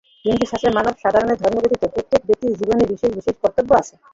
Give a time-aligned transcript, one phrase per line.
[0.25, 3.93] হিন্দুশাস্ত্রমতে মানব-সাধারণের ধর্ম ব্যতীত প্রত্যেক ব্যক্তির জীবনে বিশেষ বিশেষ কর্তব্য আছে।